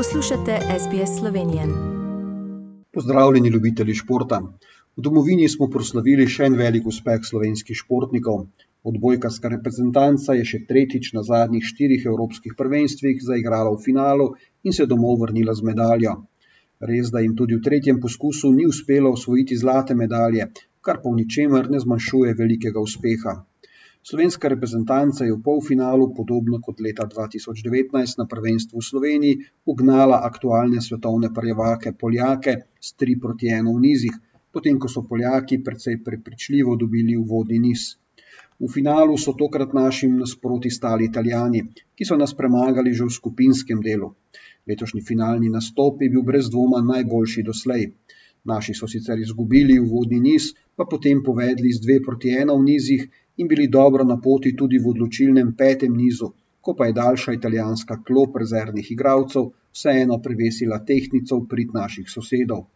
[0.00, 1.62] Poslušate SBS Slovenije.
[2.92, 4.38] Pozdravljeni, ljubitelji športa.
[4.96, 8.38] V domovini smo proslavili še en velik uspeh slovenskih športnikov.
[8.92, 14.30] Odbojkarska reprezentanca je še tretjič na zadnjih štirih evropskih prvenstvih zaigrala v finalu
[14.64, 16.16] in se domov vrnila z medaljo.
[16.92, 20.48] Res, da jim tudi v tretjem poskusu ni uspelo osvojiti zlate medalje,
[20.80, 23.42] kar pa v ničemer ne zmanjšuje velikega uspeha.
[24.00, 30.80] Slovenska reprezentanca je v polfinalu, podobno kot leta 2019 na prvenstvu v Sloveniji, ugnala aktualne
[30.80, 34.16] svetovne prvake Poljake s 3 proti 1 v nizih,
[34.48, 38.00] potem ko so Poljaki precej prepričljivo dobili uvodni niz.
[38.60, 41.60] V finalu so tokrat našim nasproti stali Italijani,
[41.92, 44.16] ki so nas premagali že v skupinskem delu.
[44.64, 47.92] Letošnji finalni nastop je bil brez dvoma najboljši doslej.
[48.44, 53.02] Naši so sicer izgubili uvodni niz, pa potem povedli z 2 proti 1 v nizih
[53.36, 58.02] in bili dobro na poti tudi v odločilnem petem nizu, ko pa je daljša italijanska
[58.06, 62.66] klop rezervnih igralcev vseeno prevesila tehnico v prid naših sosedov.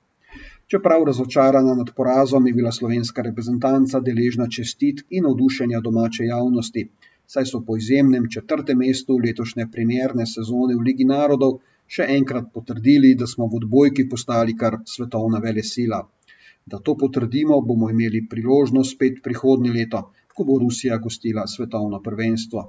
[0.67, 6.89] Čeprav razočarana nad porazom, je bila slovenska reprezentanca deležna čestitk in navdušenja domače javnosti,
[7.27, 13.15] saj so po izjemnem četrtem mestu letošnje premjerne sezone v Ligi narodov še enkrat potrdili,
[13.15, 16.01] da smo v odbojki postali kar svetovna velesila.
[16.67, 20.01] Da to potrdimo, bomo imeli priložnost spet prihodnje leto,
[20.35, 22.65] ko bo Rusija gostila svetovno prvenstvo.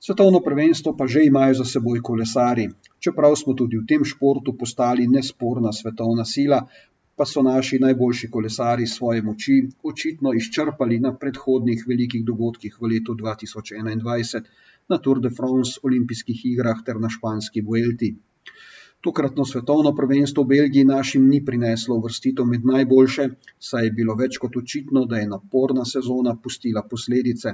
[0.00, 2.68] Svetovno prvenstvo pa že imajo za seboj kolesari.
[3.02, 6.60] Čeprav smo tudi v tem športu postali nesporna svetovna sila,
[7.18, 13.16] pa so naši najboljši kolesari svoje moči očitno izčrpali na predhodnih velikih dogodkih v letu
[13.18, 14.46] 2021,
[14.88, 18.14] na Tour de France, olimpijskih igrah ter na španski Vuelti.
[19.00, 23.26] Tokratno svetovno prvenstvo v Belgiji našim ni prineslo vrstitev med najboljše,
[23.66, 27.52] saj je bilo več kot očitno, da je naporna sezona pustila posledice.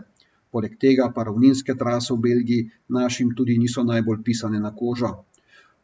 [0.51, 5.13] Poleg tega pa ravninske trase v Belgiji našim tudi niso najbolj pisane na kožo.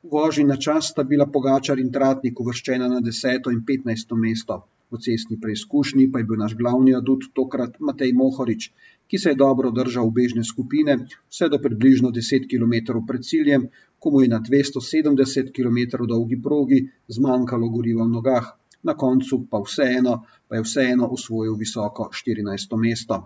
[0.01, 3.49] V vožnji na čas sta bila Pogačar in Tratnik uvrščena na 10.
[3.53, 4.15] in 15.
[4.17, 4.57] mesto.
[4.89, 8.71] V cestni preizkušnji pa je bil naš glavni adut tokrat Matej Mohorič,
[9.05, 13.69] ki se je dobro držal obežne skupine vse do približno 10 km pred ciljem,
[14.01, 16.81] ko mu je na 270 km dolgi progi
[17.19, 18.53] zmanjkalo goriva v nogah,
[18.83, 22.79] na koncu pa vseeno, pa je vseeno osvojil visoko 14.
[22.81, 23.21] mesto.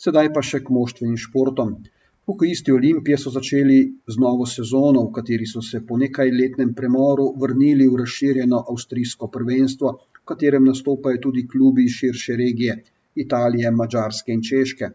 [0.00, 1.82] Sedaj pa še k moštvenim športom.
[2.30, 7.88] Hokejisti Olimpije so začeli z novo sezono, v kateri so se po nekajletnem premoru vrnili
[7.90, 9.90] v razširjeno avstrijsko prvenstvo,
[10.20, 12.76] v katerem nastopajo tudi klubi iz širše regije,
[13.24, 14.92] Italije, Mačarske in Češke.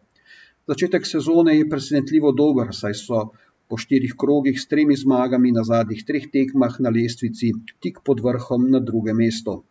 [0.72, 3.20] Začetek sezone je presenetljivo dober, saj so
[3.68, 7.52] po štirih krogih s tremi zmagami na zadnjih treh tekmah na lestvici
[7.84, 9.64] tik pod vrhom na drugem mestu.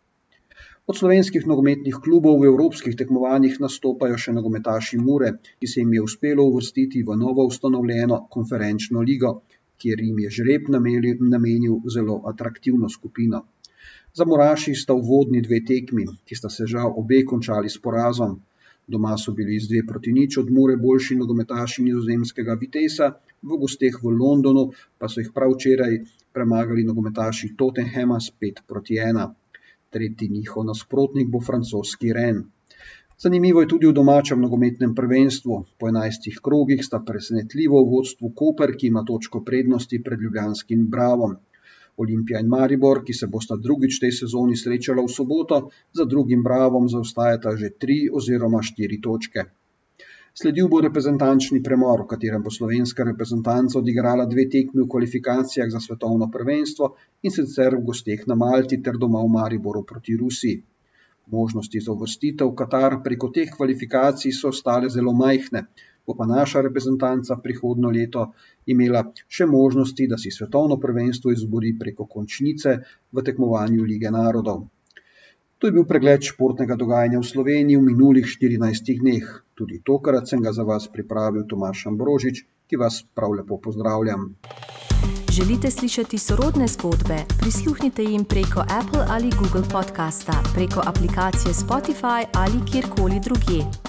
[0.87, 6.03] Od slovenskih nogometnih klubov v evropskih tekmovanjih nastopajo še nogometaši Mure, ki se jim je
[6.05, 9.31] uspelo uvrstiti v novo ustanovljeno konferenčno ligo,
[9.83, 13.41] kjer jim je žreb namenil zelo atraktivno skupino.
[14.15, 18.37] Za Moraši sta uvodni dve tekmi, ki sta se žal obe končali s porazom.
[18.87, 23.09] Doma so bili z dve proti nič od Mure boljši nogometaši nizozemskega Vitesa,
[23.43, 25.99] v gosteh v Londonu pa so jih prav včeraj
[26.31, 29.35] premagali nogometaši Tottenhama s 5 proti 1.
[29.95, 32.39] Tretji njihov nasprotnik bo francoski Ren.
[33.23, 35.55] Zanimivo je tudi v domačem nogometnem prvenstvu.
[35.79, 41.37] Po enajstih krogih sta presenetljivo v vodstvu Koper, ki ima točko prednosti pred Ljubljanskim Bravom.
[41.97, 45.61] Olimpija in Maribor, ki se bosta drugič tej sezoni srečala v soboto,
[45.97, 49.47] za drugim Bravom zaostajata že tri oziroma štiri točke.
[50.37, 55.79] Sledil bo reprezentančni premor, v katerem bo slovenska reprezentanca odigrala dve tekmi v kvalifikacijah za
[55.81, 56.89] svetovno prvenstvo
[57.25, 60.59] in sicer v gosteh na Malti ter doma v Mariboru proti Rusiji.
[61.33, 65.65] Možnosti za uvrstitev v Katar preko teh kvalifikacij so ostale zelo majhne,
[66.05, 68.29] bo pa naša reprezentanca prihodno leto
[68.69, 72.77] imela še možnosti, da si svetovno prvenstvo izbori preko končnice
[73.09, 74.67] v tekmovanju Lige narodov.
[75.57, 79.25] To je bil pregled športnega dogajanja v Sloveniji v minulih 14 dneh.
[79.57, 84.37] Tudi tokrat sem ga za vas pripravil Tomaš Ambrožič, ki vas prav lepo pozdravljam.
[85.33, 87.25] Želite slišati sorodne zgodbe?
[87.41, 93.86] Prisluhnite jim preko Apple ali Google podcasta, preko aplikacije Spotify ali kjerkoli drugje.